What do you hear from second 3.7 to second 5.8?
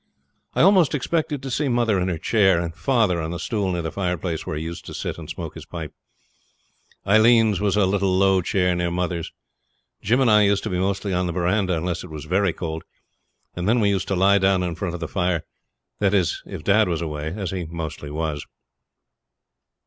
near the fireplace, where he used to sit and smoke his